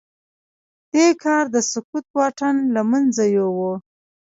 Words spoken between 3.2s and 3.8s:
يووړ.